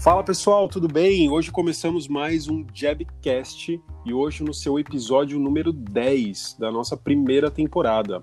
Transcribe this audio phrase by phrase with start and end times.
[0.00, 1.28] Fala pessoal, tudo bem?
[1.28, 7.50] Hoje começamos mais um Jabcast e hoje no seu episódio número 10 da nossa primeira
[7.50, 8.22] temporada.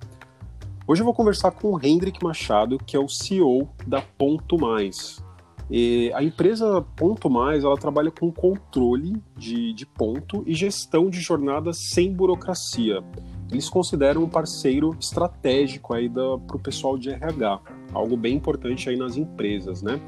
[0.87, 5.23] Hoje eu vou conversar com o Hendrik Machado, que é o CEO da Ponto Mais.
[5.69, 11.21] E a empresa Ponto Mais ela trabalha com controle de, de ponto e gestão de
[11.21, 13.03] jornadas sem burocracia.
[13.51, 17.61] Eles consideram um parceiro estratégico aí para o pessoal de RH,
[17.93, 20.01] algo bem importante aí nas empresas, né?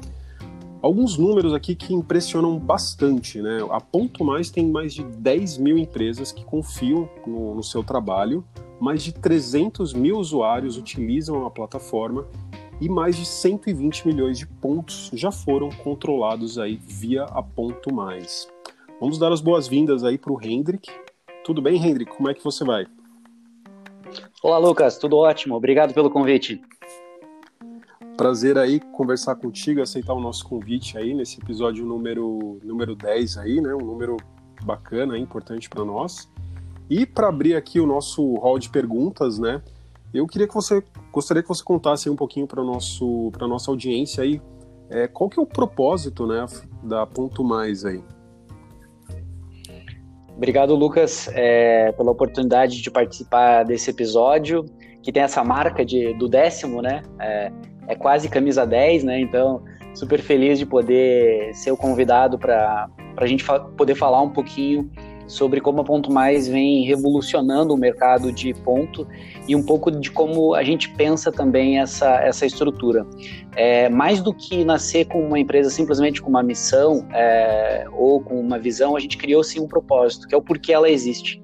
[0.82, 3.58] Alguns números aqui que impressionam bastante, né?
[3.70, 8.42] A Ponto Mais tem mais de 10 mil empresas que confiam no, no seu trabalho,
[8.80, 12.26] mais de 300 mil usuários utilizam a plataforma
[12.80, 18.48] e mais de 120 milhões de pontos já foram controlados aí via a Ponto Mais.
[18.98, 20.90] Vamos dar as boas-vindas aí para o Hendrik.
[21.44, 22.16] Tudo bem, Hendrik?
[22.16, 22.86] Como é que você vai?
[24.42, 24.96] Olá, Lucas.
[24.96, 25.56] Tudo ótimo.
[25.56, 26.62] Obrigado pelo convite.
[28.20, 33.62] Prazer aí conversar contigo, aceitar o nosso convite aí nesse episódio número, número 10 aí,
[33.62, 33.74] né?
[33.74, 34.18] Um número
[34.62, 36.28] bacana, importante para nós.
[36.90, 39.62] E para abrir aqui o nosso hall de perguntas, né?
[40.12, 44.22] Eu queria que você gostaria que você contasse um pouquinho para nosso para nossa audiência
[44.22, 44.38] aí,
[44.90, 46.44] é, qual que é o propósito, né,
[46.82, 48.04] da Ponto Mais aí?
[50.36, 54.66] Obrigado, Lucas, é, pela oportunidade de participar desse episódio,
[55.02, 57.00] que tem essa marca de, do décimo, né?
[57.18, 57.50] É,
[57.90, 59.20] é quase camisa 10, né?
[59.20, 59.62] Então,
[59.94, 64.88] super feliz de poder ser o convidado para a gente fa poder falar um pouquinho
[65.26, 69.06] sobre como a Ponto Mais vem revolucionando o mercado de ponto
[69.46, 73.06] e um pouco de como a gente pensa também essa, essa estrutura.
[73.54, 78.40] É, mais do que nascer com uma empresa simplesmente com uma missão é, ou com
[78.40, 81.40] uma visão, a gente criou sim um propósito, que é o porquê ela existe.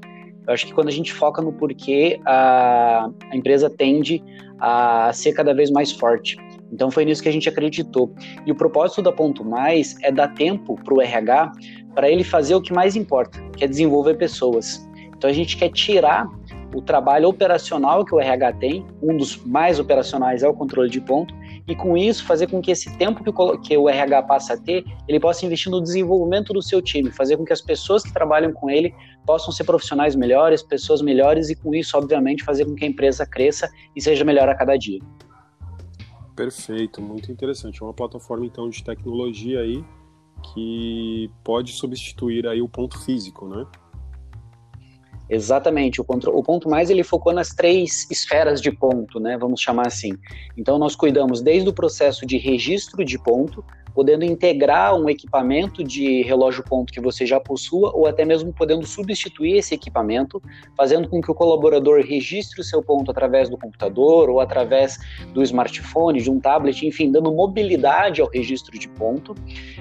[0.47, 4.23] Eu acho que quando a gente foca no porquê, a, a empresa tende
[4.61, 6.37] a ser cada vez mais forte.
[6.73, 8.13] Então foi nisso que a gente acreditou.
[8.45, 11.53] E o propósito da Ponto Mais é dar tempo para o RH
[11.95, 14.87] para ele fazer o que mais importa, que é desenvolver pessoas.
[15.17, 16.29] Então a gente quer tirar
[16.75, 21.01] o trabalho operacional que o RH tem, um dos mais operacionais é o controle de
[21.01, 21.35] ponto,
[21.67, 24.57] e com isso fazer com que esse tempo que o, que o RH passa a
[24.57, 28.13] ter, ele possa investir no desenvolvimento do seu time, fazer com que as pessoas que
[28.13, 28.95] trabalham com ele
[29.27, 33.27] possam ser profissionais melhores, pessoas melhores, e com isso, obviamente, fazer com que a empresa
[33.27, 35.01] cresça e seja melhor a cada dia.
[36.37, 37.83] Perfeito, muito interessante.
[37.83, 39.85] É uma plataforma então de tecnologia aí
[40.53, 43.67] que pode substituir aí o ponto físico, né?
[45.29, 49.37] Exatamente, o, ponto, o ponto mais ele focou nas três esferas de ponto, né?
[49.37, 50.13] Vamos chamar assim.
[50.57, 53.65] Então nós cuidamos desde o processo de registro de ponto,
[53.97, 58.87] podendo integrar um equipamento de relógio ponto que você já possua, ou até mesmo podendo
[58.87, 60.43] substituir esse equipamento,
[60.77, 64.99] fazendo com que o colaborador registre o seu ponto através do computador ou através
[65.33, 69.35] do smartphone, de um tablet, enfim, dando mobilidade ao registro de ponto.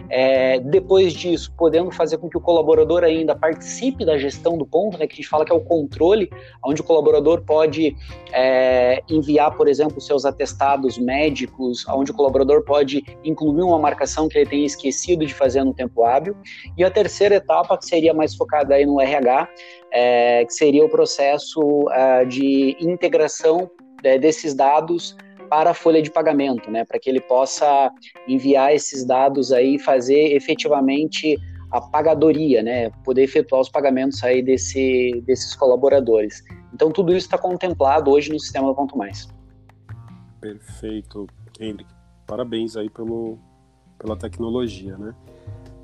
[0.10, 4.98] É, depois disso, podendo fazer com que o colaborador ainda participe da gestão do ponto,
[4.98, 6.30] né, que a gente fala que é o controle,
[6.64, 7.94] onde o colaborador pode
[8.32, 14.38] é, enviar, por exemplo, seus atestados médicos, onde o colaborador pode incluir uma marca que
[14.38, 16.36] ele tenha esquecido de fazer no tempo hábil.
[16.78, 19.50] E a terceira etapa, que seria mais focada aí no RH,
[19.92, 23.70] é, que seria o processo uh, de integração
[24.04, 25.16] é, desses dados
[25.50, 27.92] para a folha de pagamento, né, para que ele possa
[28.28, 31.38] enviar esses dados aí e fazer efetivamente
[31.72, 36.44] a pagadoria, né, poder efetuar os pagamentos aí desse, desses colaboradores.
[36.74, 39.28] Então tudo isso está contemplado hoje no sistema do Ponto Mais.
[40.42, 41.28] Perfeito,
[41.60, 41.94] Henrique.
[42.28, 43.38] Parabéns aí pelo,
[43.98, 45.16] pela tecnologia, né?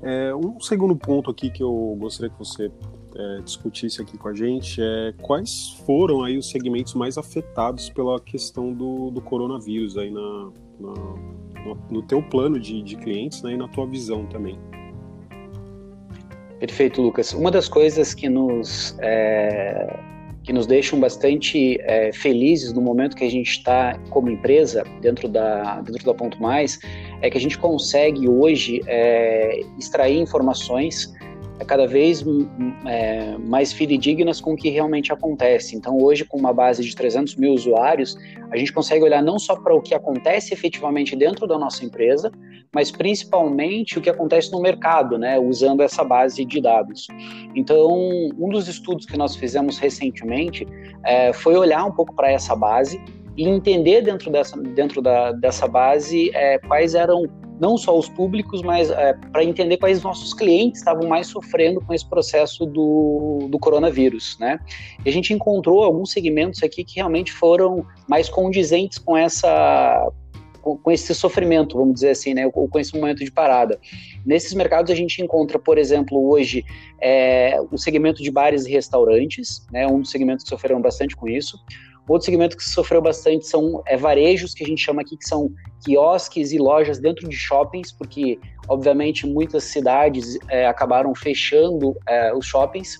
[0.02, 2.70] É, um segundo ponto aqui que eu gostaria que você
[3.14, 8.18] é, discutisse aqui com a gente é quais foram aí os segmentos mais afetados pela
[8.20, 10.50] questão do, do coronavírus aí na,
[10.80, 10.92] na
[11.90, 14.58] no, teu plano de, de clientes né, e na tua visão também.
[16.58, 17.32] Perfeito, Lucas.
[17.32, 19.98] Uma das coisas que nos é,
[20.44, 25.28] que nos deixam bastante é, felizes no momento que a gente está como empresa dentro
[25.28, 26.78] da dentro da Ponto Mais
[27.20, 31.14] é que a gente consegue hoje é, extrair informações
[31.64, 32.24] cada vez
[32.86, 35.76] é, mais fidedignas com o que realmente acontece.
[35.76, 38.16] Então, hoje, com uma base de 300 mil usuários,
[38.50, 42.30] a gente consegue olhar não só para o que acontece efetivamente dentro da nossa empresa,
[42.74, 47.06] mas principalmente o que acontece no mercado, né, usando essa base de dados.
[47.54, 47.90] Então,
[48.38, 50.66] um dos estudos que nós fizemos recentemente
[51.04, 53.00] é, foi olhar um pouco para essa base
[53.36, 57.26] e entender dentro dessa, dentro da, dessa base é, quais eram
[57.62, 61.94] não só os públicos, mas é, para entender quais nossos clientes estavam mais sofrendo com
[61.94, 64.58] esse processo do, do coronavírus, né?
[65.06, 70.10] E a gente encontrou alguns segmentos aqui que realmente foram mais condizentes com essa
[70.60, 73.80] com, esse sofrimento, vamos dizer assim, né, ou com esse momento de parada.
[74.24, 76.64] Nesses mercados a gente encontra, por exemplo, hoje
[77.00, 81.28] é, o segmento de bares e restaurantes, né, um dos segmentos que sofreram bastante com
[81.28, 81.58] isso.
[82.08, 85.50] Outro segmento que sofreu bastante são é, varejos, que a gente chama aqui, que são
[85.84, 88.38] quiosques e lojas dentro de shoppings, porque,
[88.68, 92.98] obviamente, muitas cidades é, acabaram fechando é, os shoppings.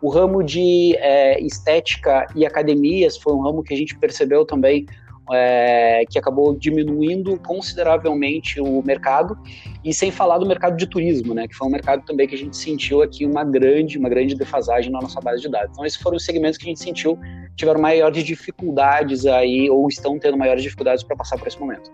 [0.00, 4.86] O ramo de é, estética e academias foi um ramo que a gente percebeu também
[5.32, 9.38] é, que acabou diminuindo consideravelmente o mercado,
[9.84, 12.38] e sem falar do mercado de turismo, né, que foi um mercado também que a
[12.38, 15.70] gente sentiu aqui uma grande, uma grande defasagem na nossa base de dados.
[15.72, 17.18] Então, esses foram os segmentos que a gente sentiu
[17.54, 21.92] tiveram maiores dificuldades aí, ou estão tendo maiores dificuldades para passar por esse momento.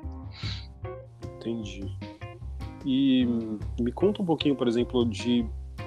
[1.37, 1.85] Entendi.
[2.87, 3.27] E
[3.79, 5.45] me conta um pouquinho, por exemplo, de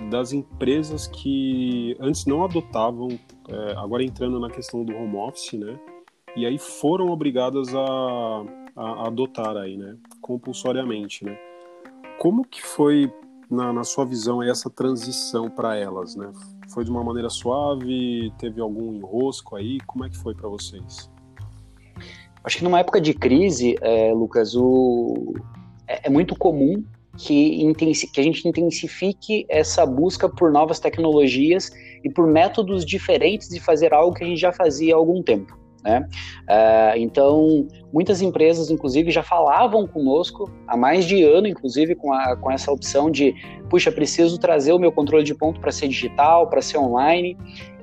[0.10, 3.08] das empresas que antes não adotavam,
[3.48, 5.80] é, agora entrando na questão do home office, né?
[6.36, 8.46] e aí foram obrigadas a,
[8.76, 11.38] a, adotar aí, né, compulsoriamente, né.
[12.24, 13.12] Como que foi
[13.52, 16.32] na, na sua visão essa transição para elas, né?
[16.70, 18.32] Foi de uma maneira suave?
[18.40, 19.78] Teve algum enrosco aí?
[19.86, 21.12] Como é que foi para vocês?
[22.42, 25.34] Acho que numa época de crise, é, Lucas, o...
[25.86, 26.82] é, é muito comum
[27.18, 31.72] que, que, a gente intensifique essa busca por novas tecnologias
[32.06, 35.58] e por métodos diferentes de fazer algo que a gente já fazia há algum tempo.
[35.84, 36.08] Né?
[36.44, 42.38] Uh, então, muitas empresas, inclusive, já falavam conosco há mais de ano, inclusive, com, a,
[42.38, 43.36] com essa opção de,
[43.70, 47.38] puxa, preciso trazer o meu controle de ponto para ser digital, para ser online,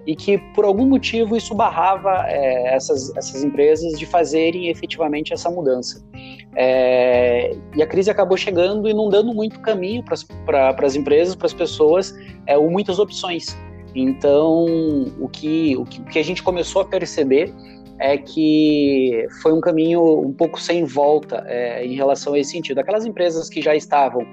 [0.07, 5.51] e que, por algum motivo, isso barrava é, essas, essas empresas de fazerem efetivamente essa
[5.51, 6.03] mudança.
[6.57, 11.47] É, e a crise acabou chegando e não dando muito caminho para as empresas, para
[11.47, 12.15] as pessoas,
[12.47, 13.57] é, ou muitas opções.
[13.95, 14.65] Então,
[15.21, 17.53] o que, o que, o que a gente começou a perceber
[18.01, 22.79] é que foi um caminho um pouco sem volta é, em relação a esse sentido.
[22.79, 24.27] Aquelas empresas que já estavam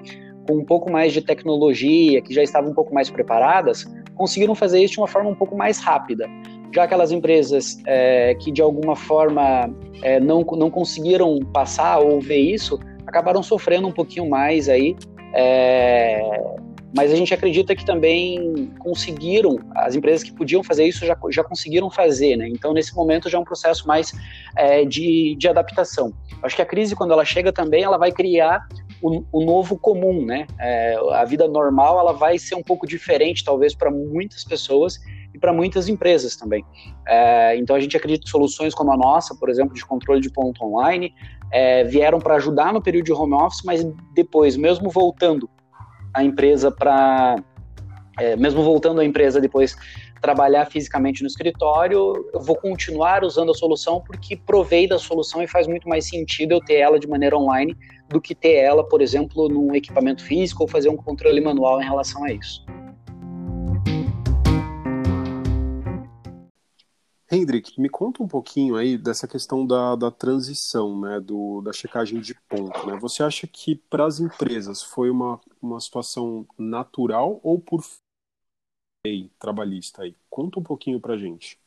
[0.46, 3.84] com um pouco mais de tecnologia, que já estavam um pouco mais preparadas,
[4.14, 6.26] conseguiram fazer isso de uma forma um pouco mais rápida.
[6.74, 9.70] Já aquelas empresas é, que de alguma forma
[10.02, 14.96] é, não, não conseguiram passar ou ver isso, acabaram sofrendo um pouquinho mais aí
[15.34, 16.20] é,
[16.94, 21.44] mas a gente acredita que também conseguiram, as empresas que podiam fazer isso já, já
[21.44, 22.48] conseguiram fazer, né?
[22.48, 24.12] Então, nesse momento, já é um processo mais
[24.56, 26.12] é, de, de adaptação.
[26.42, 28.66] Acho que a crise, quando ela chega também, ela vai criar
[29.02, 30.46] o, o novo comum, né?
[30.58, 34.98] É, a vida normal, ela vai ser um pouco diferente, talvez, para muitas pessoas
[35.34, 36.64] e para muitas empresas também.
[37.06, 40.30] É, então, a gente acredita que soluções como a nossa, por exemplo, de controle de
[40.30, 41.12] ponto online,
[41.52, 45.48] é, vieram para ajudar no período de home office, mas depois, mesmo voltando
[46.14, 47.36] a empresa para,
[48.18, 49.76] é, mesmo voltando à empresa depois
[50.20, 55.46] trabalhar fisicamente no escritório, eu vou continuar usando a solução porque provei da solução e
[55.46, 57.76] faz muito mais sentido eu ter ela de maneira online
[58.08, 61.84] do que ter ela, por exemplo, num equipamento físico ou fazer um controle manual em
[61.84, 62.64] relação a isso.
[67.30, 72.20] Hendrik, me conta um pouquinho aí dessa questão da, da transição, né, do, da checagem
[72.20, 72.86] de ponto.
[72.86, 72.96] Né?
[73.00, 77.84] Você acha que para as empresas foi uma, uma situação natural ou por
[79.06, 80.16] lei trabalhista aí?
[80.30, 81.60] Conta um pouquinho para gente.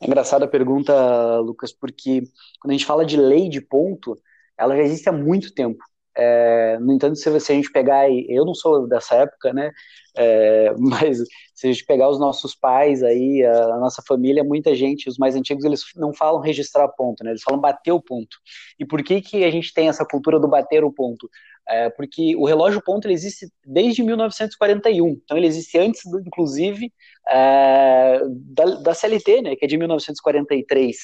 [0.00, 2.22] É engraçada a pergunta, Lucas, porque
[2.58, 4.18] quando a gente fala de lei de ponto,
[4.56, 5.84] ela já existe há muito tempo.
[6.16, 9.70] É, no entanto, se, a gente pegar, eu não sou dessa época, né?
[10.16, 11.18] É, mas
[11.54, 15.18] se a gente pegar os nossos pais aí, a, a, nossa família, muita gente, os
[15.18, 17.30] mais antigos, eles não falam registrar ponto, né?
[17.30, 18.38] Eles falam bater o ponto.
[18.78, 21.28] E por que que a gente tem essa cultura do bater o ponto?
[21.68, 26.92] É, porque o relógio ponto ele existe desde 1941, então ele existe antes, do, inclusive,
[27.28, 29.56] é, da, da CLT, né?
[29.56, 30.96] Que é de 1943.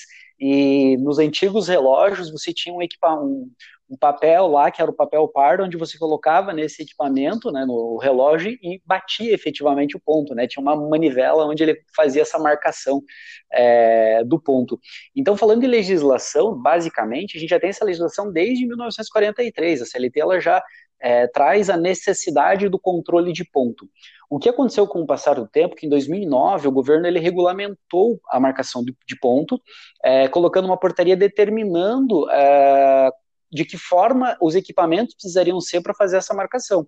[0.44, 3.50] E nos antigos relógios você tinha um, um,
[3.88, 7.96] um papel lá, que era o papel pardo, onde você colocava nesse equipamento, né, no
[7.96, 10.48] relógio, e batia efetivamente o ponto, né?
[10.48, 13.00] Tinha uma manivela onde ele fazia essa marcação
[13.52, 14.80] é, do ponto.
[15.14, 19.82] Então, falando de legislação, basicamente, a gente já tem essa legislação desde 1943.
[19.82, 20.60] A CLT ela já
[21.02, 23.88] é, traz a necessidade do controle de ponto.
[24.30, 28.20] O que aconteceu com o passar do tempo, que em 2009 o governo ele regulamentou
[28.30, 29.60] a marcação de, de ponto,
[30.02, 33.10] é, colocando uma portaria determinando é,
[33.50, 36.86] de que forma os equipamentos precisariam ser para fazer essa marcação.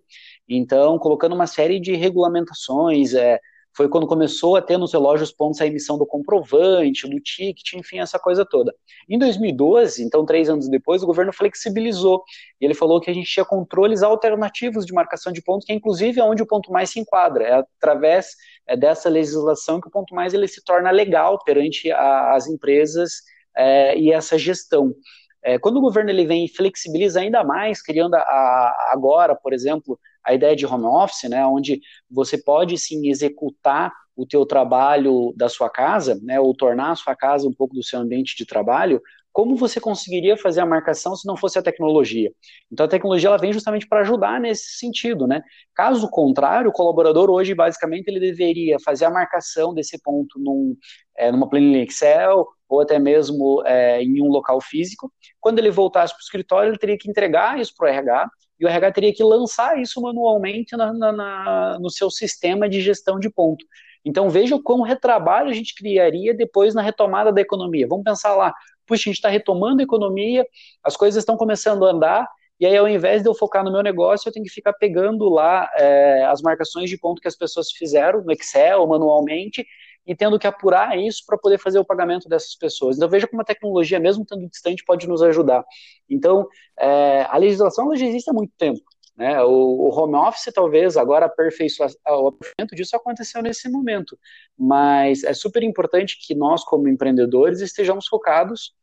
[0.49, 3.39] Então, colocando uma série de regulamentações, é,
[3.77, 7.99] foi quando começou a ter nos relógios pontos a emissão do comprovante, do ticket, enfim,
[7.99, 8.75] essa coisa toda.
[9.09, 12.23] Em 2012, então três anos depois, o governo flexibilizou
[12.61, 15.75] e ele falou que a gente tinha controles alternativos de marcação de pontos, que é
[15.75, 18.29] inclusive é onde o ponto mais se enquadra, é através
[18.67, 23.23] é, dessa legislação que o ponto mais ele se torna legal perante a, as empresas
[23.57, 24.95] é, e essa gestão.
[25.43, 29.53] É, quando o governo ele vem e flexibiliza ainda mais, criando a, a, agora, por
[29.53, 35.33] exemplo, a ideia de home office, né, onde você pode sim executar o teu trabalho
[35.37, 38.47] da sua casa, né, ou tornar a sua casa um pouco do seu ambiente de
[38.47, 39.01] trabalho,
[39.35, 42.31] como você conseguiria fazer a marcação se não fosse a tecnologia?
[42.71, 45.43] Então a tecnologia ela vem justamente para ajudar nesse sentido, né?
[45.75, 50.77] Caso contrário, o colaborador hoje basicamente ele deveria fazer a marcação desse ponto num,
[51.19, 55.13] é, numa planilha Excel ou até mesmo é, em um local físico.
[55.41, 58.65] Quando ele voltasse para o escritório, ele teria que entregar isso para o RH e
[58.65, 63.19] o RH teria que lançar isso manualmente na, na, na, no seu sistema de gestão
[63.19, 63.65] de ponto.
[64.05, 67.89] Então veja quão retrabalho a gente criaria depois na retomada da economia.
[67.89, 68.55] Vamos pensar lá,
[68.87, 70.47] puxa, a gente está retomando a economia,
[70.83, 72.29] as coisas estão começando a andar,
[72.61, 75.29] e aí ao invés de eu focar no meu negócio, eu tenho que ficar pegando
[75.29, 79.67] lá é, as marcações de ponto que as pessoas fizeram no Excel, manualmente,
[80.07, 82.97] e tendo que apurar isso para poder fazer o pagamento dessas pessoas.
[82.97, 85.65] Então veja como a tecnologia, mesmo estando distante, pode nos ajudar.
[86.09, 86.47] Então,
[86.79, 88.81] é, a legislação já existe há muito tempo.
[89.17, 89.41] Né?
[89.43, 94.19] O, o, home office, talvez, agora o aperfeiçoamento disso aconteceu nesse momento.
[94.59, 98.75] Mas é super importante que nós, como empreendedores, estejamos focados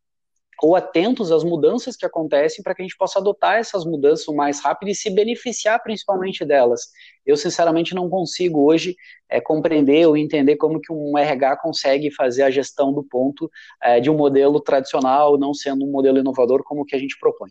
[0.61, 4.35] ou atentos às mudanças que acontecem para que a gente possa adotar essas mudanças o
[4.35, 6.89] mais rápido e se beneficiar principalmente delas.
[7.25, 8.95] Eu, sinceramente, não consigo hoje
[9.27, 13.49] é, compreender ou entender como que um RH consegue fazer a gestão do ponto
[13.81, 17.17] é, de um modelo tradicional, não sendo um modelo inovador como o que a gente
[17.19, 17.49] propõe.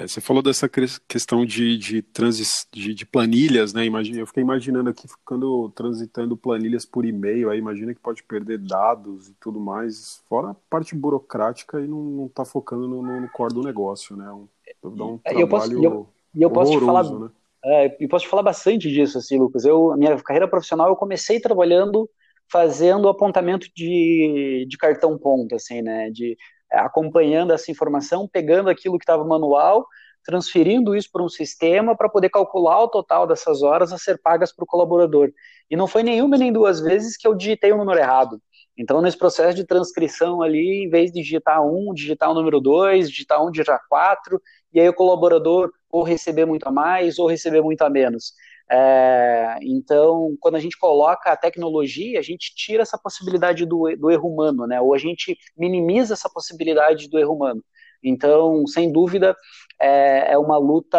[0.00, 0.68] É, você falou dessa
[1.06, 3.84] questão de, de, transis, de, de planilhas, né?
[3.84, 8.58] Imagina, eu fiquei imaginando aqui, ficando transitando planilhas por e-mail, aí imagina que pode perder
[8.58, 13.28] dados e tudo mais, fora a parte burocrática e não, não tá focando no, no
[13.28, 14.30] core do negócio, né?
[14.32, 14.48] Um,
[14.96, 17.30] dá um trabalho eu posso, eu, eu posso te falar, né?
[17.62, 19.66] É, eu posso te falar bastante disso, assim, Lucas.
[19.66, 22.08] Eu, minha carreira profissional, eu comecei trabalhando
[22.50, 26.10] fazendo apontamento de, de cartão ponto, assim, né?
[26.10, 26.36] De
[26.72, 29.86] acompanhando essa informação, pegando aquilo que estava manual,
[30.24, 34.54] transferindo isso para um sistema para poder calcular o total dessas horas a ser pagas
[34.54, 35.30] para o colaborador.
[35.70, 38.40] E não foi nenhuma nem duas vezes que eu digitei o número errado.
[38.76, 43.10] Então, nesse processo de transcrição ali, em vez de digitar um, digitar o número dois,
[43.10, 44.40] digitar um, digitar quatro,
[44.72, 48.32] e aí o colaborador ou receber muito a mais ou receber muito a menos.
[48.70, 54.10] É, então, quando a gente coloca a tecnologia, a gente tira essa possibilidade do, do
[54.10, 54.80] erro humano, né?
[54.80, 57.64] Ou a gente minimiza essa possibilidade do erro humano.
[58.02, 59.36] Então, sem dúvida,
[59.80, 60.98] é, é uma luta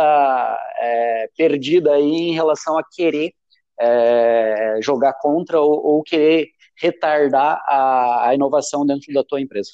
[0.77, 3.33] é, perdida aí em relação a querer
[3.79, 9.71] é, jogar contra ou, ou querer retardar a, a, inovação dentro da tua empresa.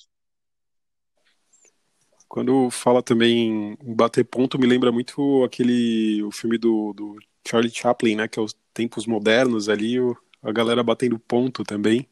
[2.27, 7.17] Quando fala também em bater ponto, me lembra muito aquele o filme do, do
[7.47, 8.27] Charlie Chaplin, né?
[8.27, 12.07] Que é os tempos modernos ali, o, a galera batendo ponto também.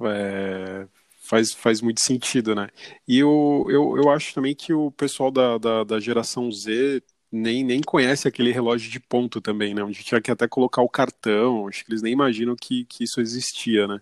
[0.00, 0.86] É,
[1.20, 2.68] faz, faz muito sentido, né?
[3.08, 7.64] E eu, eu, eu acho também que o pessoal da, da, da, geração Z nem,
[7.64, 9.82] nem conhece aquele relógio de ponto também, né?
[9.82, 13.20] Onde tinha que até colocar o cartão, acho que eles nem imaginam que, que isso
[13.20, 14.00] existia, né?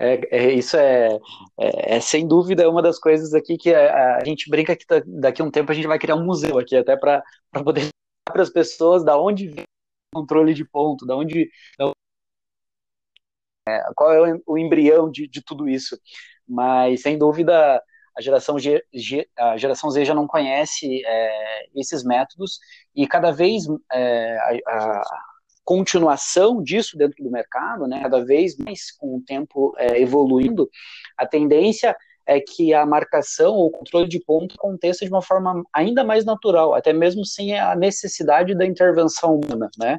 [0.00, 1.18] É, é, isso é,
[1.58, 5.42] é, é, sem dúvida uma das coisas aqui que a, a gente brinca que daqui
[5.42, 7.22] a um tempo a gente vai criar um museu aqui, até para
[7.64, 7.88] poder
[8.24, 9.64] para as pessoas da onde vem
[10.14, 11.50] o controle de ponto, da onde
[13.68, 15.98] é, qual é o, o embrião de, de, tudo isso.
[16.46, 17.82] Mas sem dúvida
[18.16, 22.58] a geração G, G, a geração Z já não conhece é, esses métodos
[22.94, 25.27] e cada vez é, a,
[25.68, 30.66] continuação disso dentro do mercado, né, cada vez mais com o tempo é, evoluindo,
[31.14, 31.94] a tendência
[32.24, 36.74] é que a marcação ou controle de ponto aconteça de uma forma ainda mais natural,
[36.74, 39.98] até mesmo sem a necessidade da intervenção humana, né?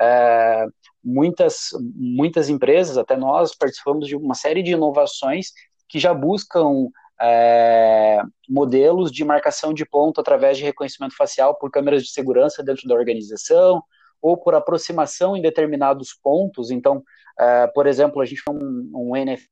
[0.00, 0.64] É,
[1.04, 5.48] muitas, muitas empresas, até nós, participamos de uma série de inovações
[5.86, 6.88] que já buscam
[7.20, 12.88] é, modelos de marcação de ponto através de reconhecimento facial por câmeras de segurança dentro
[12.88, 13.82] da organização,
[14.20, 16.70] ou por aproximação em determinados pontos.
[16.70, 17.02] Então,
[17.38, 19.48] é, por exemplo, a gente tem um, um NFT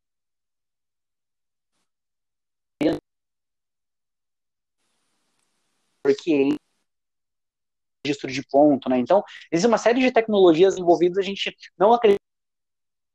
[6.03, 6.57] porque
[8.07, 8.99] registro de ponto, né?
[8.99, 9.23] Então,
[9.53, 12.23] existe uma série de tecnologias envolvidas, a gente não acredita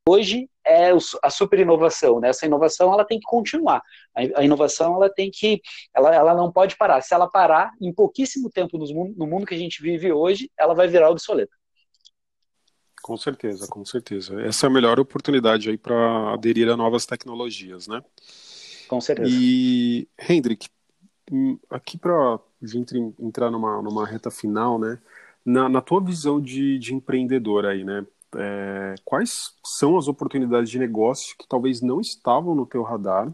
[0.08, 0.90] hoje é
[1.22, 2.30] a super inovação, né?
[2.30, 3.82] Essa inovação ela tem que continuar.
[4.14, 5.60] A inovação ela tem que,
[5.94, 7.00] ela, ela não pode parar.
[7.02, 10.50] Se ela parar em pouquíssimo tempo no mundo, no mundo que a gente vive hoje,
[10.58, 11.54] ela vai virar obsoleta.
[13.02, 14.40] Com certeza, com certeza.
[14.40, 18.02] Essa é a melhor oportunidade aí para aderir a novas tecnologias, né?
[18.88, 19.28] Com certeza.
[19.30, 20.68] E Hendrik,
[21.30, 24.98] hum, aqui para a gente entrar numa, numa reta final, né?
[25.44, 28.06] Na, na tua visão de, de empreendedor aí, né?
[28.36, 33.32] É, quais são as oportunidades de negócio que talvez não estavam no teu radar,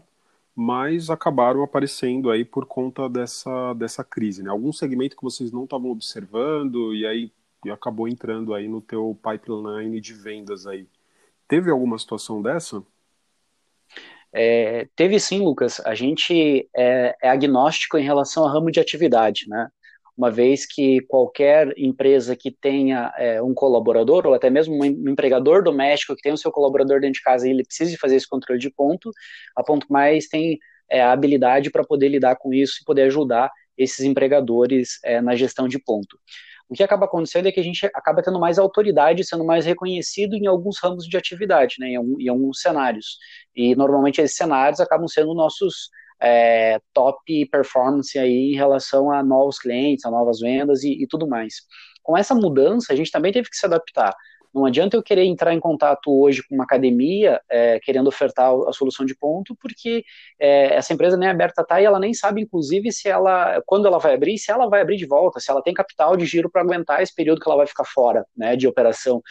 [0.55, 4.49] mas acabaram aparecendo aí por conta dessa, dessa crise, né?
[4.49, 7.31] Algum segmento que vocês não estavam observando e aí
[7.71, 10.87] acabou entrando aí no teu pipeline de vendas aí.
[11.47, 12.83] Teve alguma situação dessa?
[14.33, 15.79] É, teve sim, Lucas.
[15.81, 19.69] A gente é, é, agnóstico em relação ao ramo de atividade, né?
[20.17, 25.63] Uma vez que qualquer empresa que tenha é, um colaborador, ou até mesmo um empregador
[25.63, 28.59] doméstico que tenha o seu colaborador dentro de casa e ele precisa fazer esse controle
[28.59, 29.11] de ponto,
[29.55, 33.49] a Ponto Mais tem é, a habilidade para poder lidar com isso e poder ajudar
[33.77, 36.17] esses empregadores é, na gestão de ponto
[36.71, 40.35] o que acaba acontecendo é que a gente acaba tendo mais autoridade, sendo mais reconhecido
[40.37, 43.17] em alguns ramos de atividade, né, em, em alguns cenários.
[43.53, 45.89] E normalmente esses cenários acabam sendo nossos
[46.21, 51.27] é, top performance aí em relação a novos clientes, a novas vendas e, e tudo
[51.27, 51.55] mais.
[52.03, 54.13] Com essa mudança, a gente também teve que se adaptar.
[54.53, 58.73] Não adianta eu querer entrar em contato hoje com uma academia é, querendo ofertar a
[58.73, 60.03] solução de ponto, porque
[60.39, 63.97] é, essa empresa nem aberta está e ela nem sabe, inclusive, se ela, quando ela
[63.97, 66.61] vai abrir, se ela vai abrir de volta, se ela tem capital de giro para
[66.61, 69.21] aguentar esse período que ela vai ficar fora né, de operação.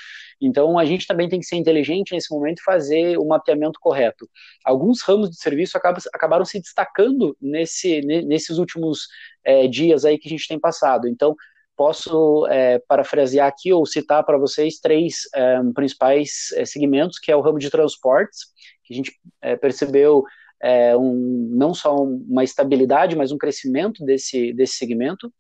[0.41, 4.29] Então, a gente também tem que ser inteligente nesse momento e fazer o mapeamento correto.
[4.65, 9.07] Alguns ramos de serviço acabam, acabaram se destacando nesse, nesses últimos
[9.45, 11.07] é, dias aí que a gente tem passado.
[11.07, 11.37] Então,
[11.81, 17.37] posso é, parafrasear aqui ou citar para vocês três é, principais é, segmentos, que é
[17.37, 18.41] o ramo de transportes,
[18.85, 20.23] que a gente é, percebeu
[20.63, 25.33] é, um, não só uma estabilidade, mas um crescimento desse, desse segmento.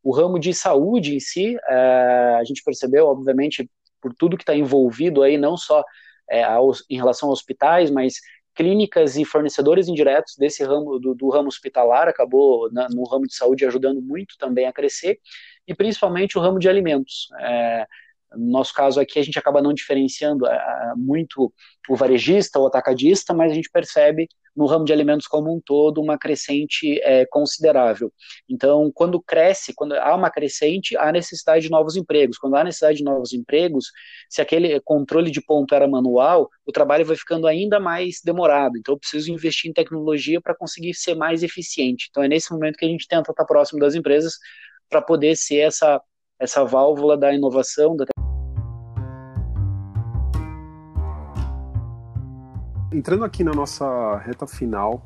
[0.00, 3.68] O ramo de saúde em si, é, a gente percebeu, obviamente,
[4.00, 5.82] por tudo que está envolvido aí, não só
[6.46, 8.20] aos, em relação a hospitais, mas
[8.54, 13.34] clínicas e fornecedores indiretos desse ramo do, do ramo hospitalar acabou na, no ramo de
[13.34, 15.18] saúde ajudando muito também a crescer
[15.68, 17.28] e principalmente o ramo de alimentos.
[17.38, 17.86] É,
[18.34, 21.52] no nosso caso aqui, a gente acaba não diferenciando é, muito
[21.88, 26.00] o varejista ou atacadista, mas a gente percebe no ramo de alimentos como um todo
[26.00, 28.12] uma crescente é, considerável.
[28.48, 32.38] Então, quando cresce, quando há uma crescente, há necessidade de novos empregos.
[32.38, 33.92] Quando há necessidade de novos empregos,
[34.28, 38.76] se aquele controle de ponto era manual, o trabalho vai ficando ainda mais demorado.
[38.76, 42.08] Então, eu preciso investir em tecnologia para conseguir ser mais eficiente.
[42.10, 44.34] Então, é nesse momento que a gente tenta estar próximo das empresas
[44.88, 46.00] para poder ser essa,
[46.38, 47.96] essa válvula da inovação.
[47.96, 48.04] Da...
[52.92, 55.02] Entrando aqui na nossa reta final,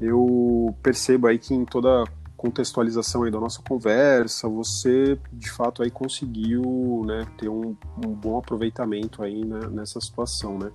[0.00, 2.04] eu percebo aí que em toda
[2.36, 8.38] contextualização aí da nossa conversa, você de fato aí conseguiu né, ter um, um bom
[8.38, 10.70] aproveitamento aí né, nessa situação, né?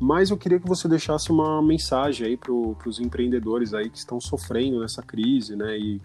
[0.00, 4.18] Mas eu queria que você deixasse uma mensagem aí para os empreendedores aí que estão
[4.18, 5.78] sofrendo nessa crise, né?
[5.78, 6.00] E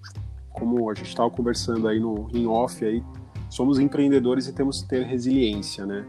[0.55, 3.03] como a gente estava conversando aí no em off aí,
[3.49, 6.05] somos empreendedores e temos que ter resiliência, né?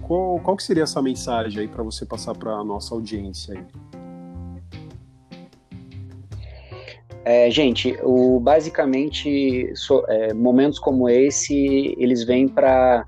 [0.00, 3.64] Qual, qual que seria essa mensagem aí para você passar para a nossa audiência aí?
[7.24, 13.04] É, gente, o, basicamente, so, é, momentos como esse, eles vêm para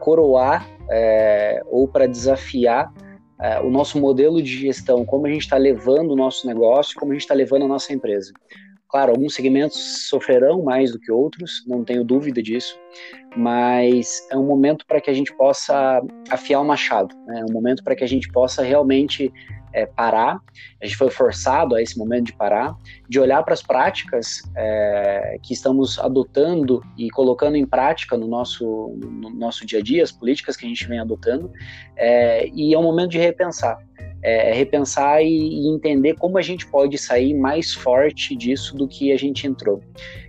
[0.00, 2.92] coroar é, ou para desafiar
[3.40, 7.12] é, o nosso modelo de gestão, como a gente está levando o nosso negócio, como
[7.12, 8.32] a gente está levando a nossa empresa.
[8.92, 12.78] Claro, alguns segmentos sofrerão mais do que outros, não tenho dúvida disso,
[13.34, 17.40] mas é um momento para que a gente possa afiar o machado, né?
[17.40, 19.32] é um momento para que a gente possa realmente
[19.72, 20.38] é, parar.
[20.78, 22.76] A gente foi forçado a esse momento de parar,
[23.08, 28.94] de olhar para as práticas é, que estamos adotando e colocando em prática no nosso,
[29.00, 31.50] no nosso dia a dia, as políticas que a gente vem adotando,
[31.96, 33.78] é, e é um momento de repensar
[34.22, 39.12] é, repensar e, e, entender como a gente pode sair mais forte disso do que
[39.12, 39.82] a gente entrou.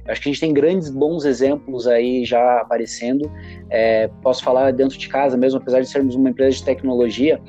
[0.05, 3.31] Eu acho que a gente tem grandes bons exemplos aí já aparecendo.
[3.69, 7.39] É, posso falar dentro de casa mesmo, apesar de sermos uma empresa de tecnologia,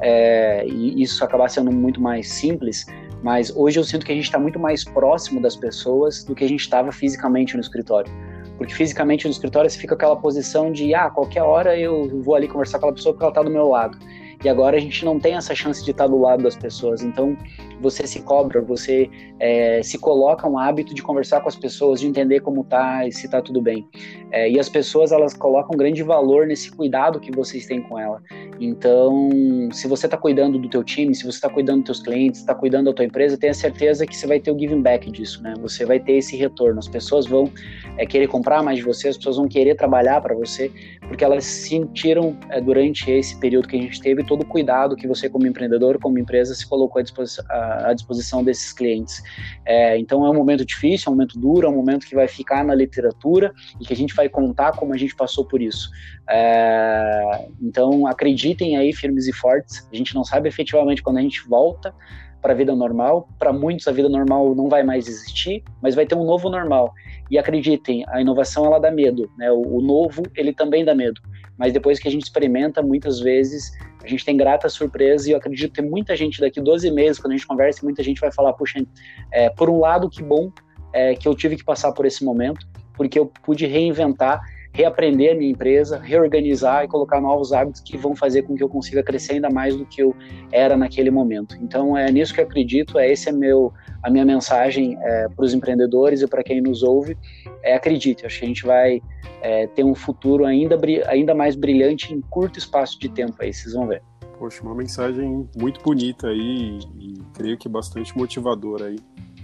[0.00, 2.84] é, e isso acabar sendo muito mais simples,
[3.22, 6.44] mas hoje eu sinto que a gente está muito mais próximo das pessoas do que
[6.44, 8.12] a gente estava fisicamente no escritório.
[8.58, 12.46] Porque fisicamente no escritório você fica aquela posição de, ah, qualquer hora eu vou ali
[12.46, 13.98] conversar com aquela pessoa porque ela está do meu lado.
[14.44, 17.02] E agora a gente não tem essa chance de estar do lado das pessoas.
[17.02, 17.36] Então
[17.80, 19.08] você se cobra, você
[19.40, 23.12] é, se coloca um hábito de conversar com as pessoas, de entender como tá e
[23.12, 23.88] se tá tudo bem.
[24.30, 28.22] É, e as pessoas elas colocam grande valor nesse cuidado que vocês têm com ela.
[28.60, 29.30] Então,
[29.72, 32.54] se você está cuidando do teu time, se você está cuidando dos teus clientes, está
[32.54, 35.54] cuidando da tua empresa, tenha certeza que você vai ter o giving back disso, né?
[35.60, 36.78] Você vai ter esse retorno.
[36.78, 37.50] As pessoas vão
[37.96, 40.70] é, querer comprar mais de você, as pessoas vão querer trabalhar para você,
[41.08, 45.06] porque elas sentiram é, durante esse período que a gente teve todo o cuidado que
[45.06, 49.22] você, como empreendedor, como empresa, se colocou à disposição, à disposição desses clientes.
[49.64, 52.26] É, então é um momento difícil, é um momento duro, é um momento que vai
[52.26, 55.88] ficar na literatura e que a gente vai contar como a gente passou por isso.
[56.28, 59.88] É, então acreditem aí, firmes e fortes.
[59.92, 61.94] A gente não sabe efetivamente quando a gente volta
[62.42, 63.28] para a vida normal.
[63.38, 66.92] Para muitos, a vida normal não vai mais existir, mas vai ter um novo normal.
[67.30, 69.52] E acreditem, a inovação ela dá medo, né?
[69.52, 71.20] O, o novo ele também dá medo.
[71.58, 75.38] Mas depois que a gente experimenta, muitas vezes a gente tem grata surpresa e eu
[75.38, 78.52] acredito que muita gente daqui 12 meses, quando a gente conversa, muita gente vai falar,
[78.52, 78.84] puxa,
[79.32, 80.52] é, por um lado, que bom
[80.92, 84.40] é, que eu tive que passar por esse momento, porque eu pude reinventar
[84.74, 88.68] reaprender a minha empresa, reorganizar e colocar novos hábitos que vão fazer com que eu
[88.68, 90.14] consiga crescer ainda mais do que eu
[90.50, 91.56] era naquele momento.
[91.62, 95.44] Então é nisso que eu acredito, é esse é meu a minha mensagem é, para
[95.44, 97.16] os empreendedores e para quem nos ouve.
[97.62, 99.00] É acredite, acho que a gente vai
[99.40, 103.74] é, ter um futuro ainda ainda mais brilhante em curto espaço de tempo aí, vocês
[103.74, 104.02] vão ver.
[104.36, 108.98] Poxa, uma mensagem muito bonita aí e creio que bastante motivadora aí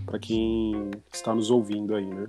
[0.04, 2.26] para quem está nos ouvindo aí, né?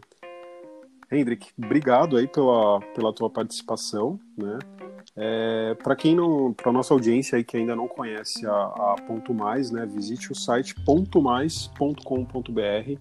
[1.11, 4.59] Hendrik, obrigado aí pela, pela tua participação, né?
[5.15, 9.33] É, para quem não, para nossa audiência aí que ainda não conhece a, a Ponto
[9.33, 9.85] Mais, né?
[9.85, 12.99] Visite o site pontomais.com.br.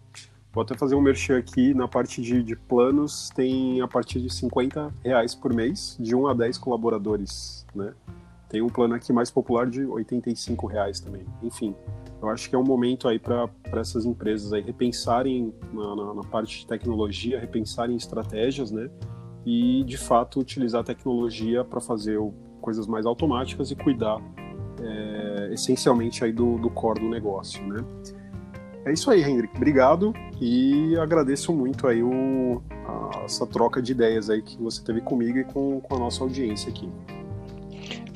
[0.53, 4.29] Vou até fazer um merchan aqui na parte de, de, planos, tem a partir de
[4.29, 7.95] 50 reais por mês, de 1 a 10 colaboradores, né?
[8.51, 11.25] Tem um plano aqui mais popular de 85 reais também.
[11.41, 11.73] Enfim,
[12.21, 16.23] eu acho que é um momento aí para essas empresas aí repensarem na, na, na,
[16.23, 18.91] parte de tecnologia, repensarem estratégias, né?
[19.47, 22.19] E de fato utilizar a tecnologia para fazer
[22.61, 24.21] coisas mais automáticas e cuidar
[24.83, 27.85] é, essencialmente aí do, do core do negócio, né?
[28.85, 29.57] É isso aí, Hendrik.
[29.57, 35.01] Obrigado e agradeço muito aí o, a, essa troca de ideias aí que você teve
[35.01, 36.91] comigo e com, com a nossa audiência aqui.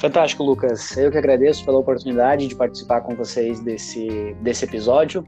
[0.04, 0.94] Fantástico, Lucas.
[0.98, 5.24] Eu que agradeço pela oportunidade de participar com vocês desse, desse episódio.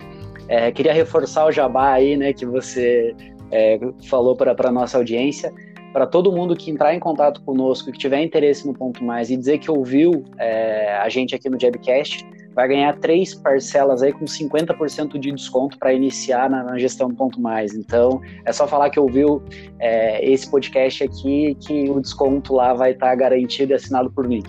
[0.49, 3.17] É, queria reforçar o jabá aí, né, que você
[3.51, 5.51] é, falou para a nossa audiência.
[5.95, 9.37] Para todo mundo que entrar em contato conosco, que tiver interesse no Ponto Mais e
[9.39, 14.27] dizer que ouviu é, a gente aqui no Jabcast, vai ganhar três parcelas aí com
[14.27, 17.75] 50% de desconto para iniciar na, na, gestão Ponto Mais.
[17.75, 19.43] Então, é só falar que ouviu
[19.79, 24.29] é, esse podcast aqui que o desconto lá vai estar tá garantido e assinado por
[24.29, 24.43] mim.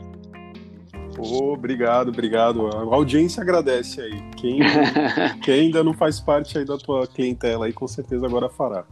[1.18, 2.68] Oh, obrigado, obrigado.
[2.68, 4.22] A audiência agradece aí.
[4.36, 4.60] Quem,
[5.44, 8.86] quem ainda não faz parte aí da tua clientela aí, com certeza agora fará.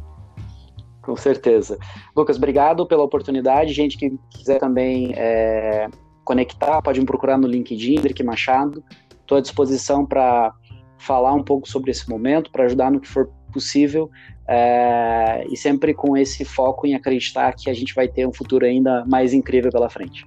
[1.01, 1.77] Com certeza.
[2.15, 3.73] Lucas, obrigado pela oportunidade.
[3.73, 5.87] Gente que quiser também é,
[6.23, 8.83] conectar, pode me procurar no LinkedIn, Henrique Machado.
[9.21, 10.51] Estou à disposição para
[10.97, 14.09] falar um pouco sobre esse momento, para ajudar no que for possível
[14.47, 18.65] é, e sempre com esse foco em acreditar que a gente vai ter um futuro
[18.65, 20.25] ainda mais incrível pela frente.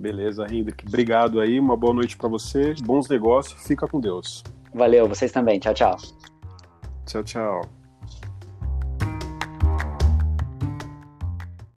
[0.00, 0.86] Beleza, Hendrik.
[0.86, 1.60] Obrigado aí.
[1.60, 2.74] Uma boa noite para você.
[2.82, 3.62] Bons negócios.
[3.66, 4.42] Fica com Deus.
[4.72, 5.58] Valeu, vocês também.
[5.58, 5.96] Tchau, tchau.
[7.04, 7.79] Tchau, tchau.